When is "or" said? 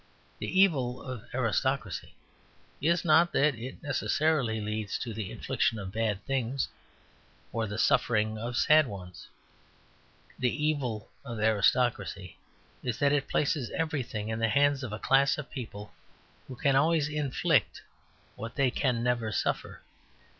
7.53-7.67